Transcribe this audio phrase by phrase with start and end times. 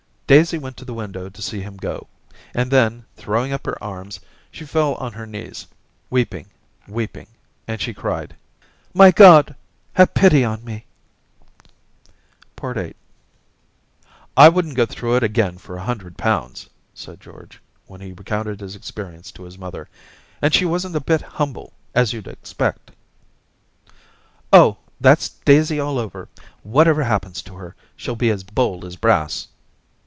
[0.31, 2.07] Daisy went to the window to see him go,
[2.53, 4.17] and then, throwing up her arms,
[4.49, 5.67] she fell on her knees,
[6.09, 6.45] weeping,
[6.87, 7.27] weeping,
[7.67, 8.33] and she cried,
[8.77, 9.53] —* My God,
[9.91, 10.85] have pity on me!
[11.67, 12.93] * VIII
[13.59, 18.13] * I wouldn't go through it again for a hundred pounds/ said George, when he
[18.13, 19.89] recounted his experience to his mother.
[20.41, 22.91] *And she wasn't a bit humble, as you'd expect.'
[24.53, 24.77] *Oh!
[25.01, 26.29] that's Daisy all over.
[26.63, 29.49] Whatever happens to her, she'll be as bold as brass.'